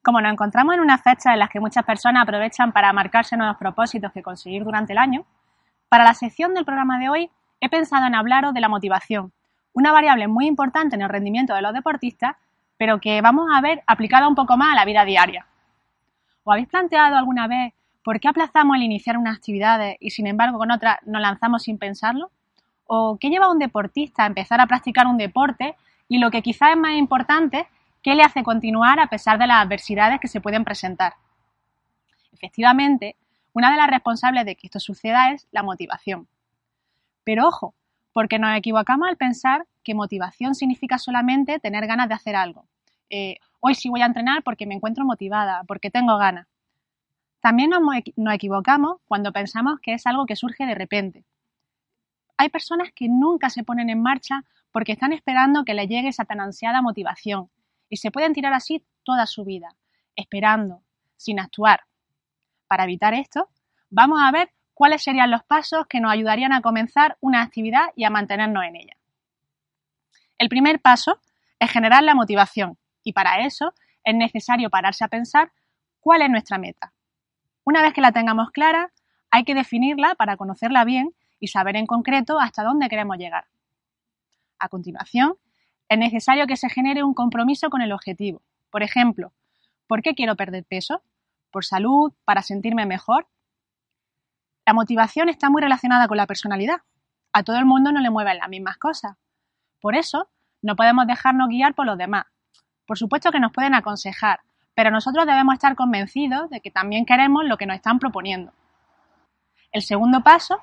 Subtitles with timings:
[0.00, 3.56] Como nos encontramos en una fecha en las que muchas personas aprovechan para marcarse nuevos
[3.56, 5.24] propósitos que conseguir durante el año,
[5.88, 7.30] para la sección del programa de hoy
[7.60, 9.32] he pensado en hablaros de la motivación,
[9.72, 12.36] una variable muy importante en el rendimiento de los deportistas,
[12.76, 15.46] pero que vamos a ver aplicada un poco más a la vida diaria.
[16.44, 20.58] ¿Os habéis planteado alguna vez por qué aplazamos el iniciar unas actividades y sin embargo
[20.58, 22.30] con otras nos lanzamos sin pensarlo?
[22.86, 25.74] ¿O qué lleva a un deportista a empezar a practicar un deporte
[26.06, 27.66] y lo que quizás es más importante,
[28.02, 31.14] qué le hace continuar a pesar de las adversidades que se pueden presentar?
[32.32, 33.16] Efectivamente,
[33.52, 36.28] una de las responsables de que esto suceda es la motivación.
[37.24, 37.74] Pero ojo,
[38.12, 42.66] porque nos equivocamos al pensar que motivación significa solamente tener ganas de hacer algo.
[43.10, 46.46] Eh, hoy sí voy a entrenar porque me encuentro motivada, porque tengo ganas.
[47.40, 47.82] También nos,
[48.16, 51.24] nos equivocamos cuando pensamos que es algo que surge de repente.
[52.36, 56.24] Hay personas que nunca se ponen en marcha porque están esperando que le llegue esa
[56.24, 57.50] tan ansiada motivación
[57.92, 59.76] y se pueden tirar así toda su vida,
[60.16, 60.82] esperando,
[61.18, 61.82] sin actuar.
[62.66, 63.50] Para evitar esto,
[63.90, 68.04] vamos a ver cuáles serían los pasos que nos ayudarían a comenzar una actividad y
[68.04, 68.96] a mantenernos en ella.
[70.38, 71.20] El primer paso
[71.58, 75.52] es generar la motivación y para eso es necesario pararse a pensar
[76.00, 76.94] cuál es nuestra meta.
[77.62, 78.90] Una vez que la tengamos clara,
[79.30, 83.44] hay que definirla para conocerla bien y saber en concreto hasta dónde queremos llegar.
[84.58, 85.36] A continuación,
[85.92, 88.40] es necesario que se genere un compromiso con el objetivo.
[88.70, 89.32] Por ejemplo,
[89.86, 91.02] ¿por qué quiero perder peso?
[91.50, 92.14] ¿Por salud?
[92.24, 93.26] ¿Para sentirme mejor?
[94.64, 96.80] La motivación está muy relacionada con la personalidad.
[97.32, 99.16] A todo el mundo no le mueven las mismas cosas.
[99.82, 100.28] Por eso,
[100.62, 102.24] no podemos dejarnos guiar por los demás.
[102.86, 104.40] Por supuesto que nos pueden aconsejar,
[104.74, 108.52] pero nosotros debemos estar convencidos de que también queremos lo que nos están proponiendo.
[109.72, 110.58] El segundo paso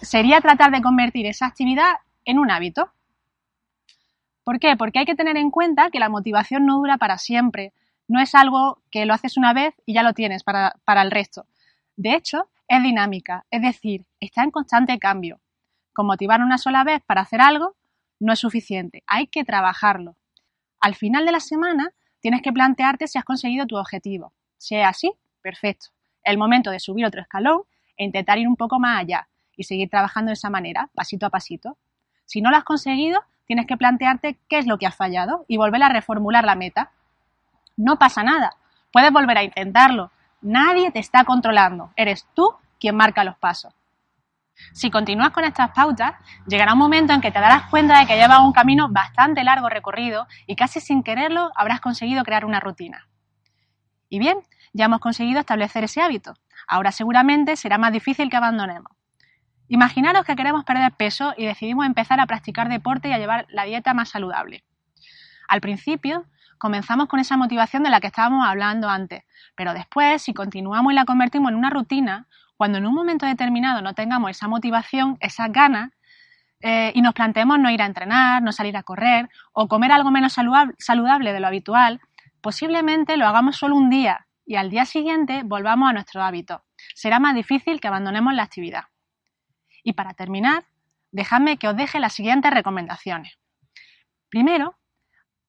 [0.00, 2.92] sería tratar de convertir esa actividad en un hábito.
[4.44, 4.76] ¿Por qué?
[4.76, 7.72] Porque hay que tener en cuenta que la motivación no dura para siempre.
[8.06, 11.10] No es algo que lo haces una vez y ya lo tienes para, para el
[11.10, 11.46] resto.
[11.96, 15.40] De hecho, es dinámica, es decir, está en constante cambio.
[15.92, 17.76] Con motivar una sola vez para hacer algo
[18.20, 20.16] no es suficiente, hay que trabajarlo.
[20.80, 24.32] Al final de la semana tienes que plantearte si has conseguido tu objetivo.
[24.58, 25.88] Si es así, perfecto.
[26.22, 27.62] El momento de subir otro escalón
[27.96, 31.30] e intentar ir un poco más allá y seguir trabajando de esa manera, pasito a
[31.30, 31.76] pasito.
[32.24, 35.56] Si no lo has conseguido, tienes que plantearte qué es lo que has fallado y
[35.56, 36.90] volver a reformular la meta.
[37.76, 38.56] No pasa nada,
[38.92, 40.10] puedes volver a intentarlo.
[40.42, 43.74] Nadie te está controlando, eres tú quien marca los pasos.
[44.72, 46.14] Si continúas con estas pautas,
[46.46, 49.68] llegará un momento en que te darás cuenta de que llevas un camino bastante largo
[49.68, 53.08] recorrido y casi sin quererlo habrás conseguido crear una rutina.
[54.08, 54.38] Y bien,
[54.72, 56.34] ya hemos conseguido establecer ese hábito.
[56.68, 58.92] Ahora seguramente será más difícil que abandonemos.
[59.68, 63.64] Imaginaros que queremos perder peso y decidimos empezar a practicar deporte y a llevar la
[63.64, 64.64] dieta más saludable.
[65.48, 66.26] Al principio,
[66.58, 69.24] comenzamos con esa motivación de la que estábamos hablando antes,
[69.54, 72.26] pero después, si continuamos y la convertimos en una rutina,
[72.56, 75.90] cuando en un momento determinado no tengamos esa motivación, esas ganas,
[76.60, 80.10] eh, y nos planteemos no ir a entrenar, no salir a correr o comer algo
[80.10, 80.32] menos
[80.78, 82.00] saludable de lo habitual,
[82.40, 86.64] posiblemente lo hagamos solo un día y al día siguiente volvamos a nuestro hábito.
[86.94, 88.84] Será más difícil que abandonemos la actividad.
[89.84, 90.64] Y para terminar,
[91.12, 93.38] dejadme que os deje las siguientes recomendaciones.
[94.28, 94.76] Primero,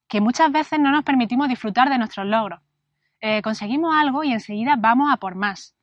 [0.08, 2.62] que muchas veces no nos permitimos disfrutar de nuestros logros.
[3.22, 5.76] Eh, conseguimos algo y enseguida vamos a por más.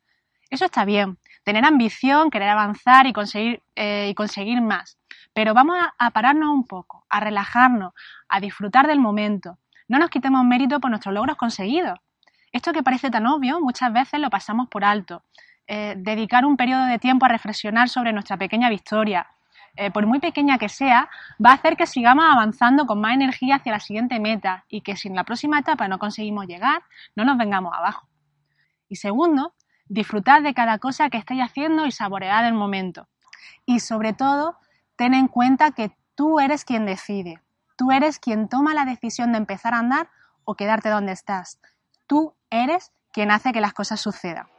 [0.49, 4.97] Eso está bien, tener ambición, querer avanzar y conseguir, eh, y conseguir más.
[5.33, 7.93] Pero vamos a, pararnos un poco, a relajarnos,
[8.29, 9.57] a disfrutar del momento.
[9.87, 11.99] No nos quitemos mérito por nuestros logros conseguidos.
[12.51, 15.23] Esto que parece tan obvio, muchas veces lo pasamos por alto.
[15.67, 19.27] Eh, dedicar un periodo de tiempo a reflexionar sobre nuestra pequeña victoria,
[19.75, 21.09] eh, por muy pequeña que sea,
[21.43, 24.95] va a hacer que sigamos avanzando con más energía hacia la siguiente meta y que
[24.95, 26.83] si en la próxima etapa no conseguimos llegar,
[27.15, 28.07] no nos vengamos abajo.
[28.87, 33.07] Y segundo, disfrutar de cada cosa que estáis haciendo y saborear el momento.
[33.65, 34.57] Y sobre todo,
[34.95, 37.41] ten en cuenta que tú eres quien decide.
[37.75, 40.09] Tú eres quien toma la decisión de empezar a andar
[40.43, 41.59] o quedarte donde estás.
[42.05, 44.52] Tú eres quien hace que las cosas sucedan.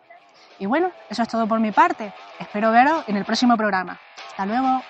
[0.59, 2.13] Y bueno, eso es todo por mi parte.
[2.39, 3.99] Espero veros en el próximo programa.
[4.29, 4.83] Hasta luego.